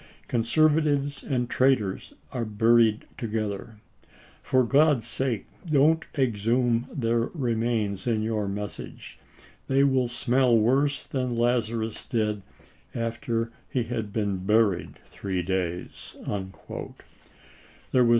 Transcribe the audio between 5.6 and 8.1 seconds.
don't exhume their remains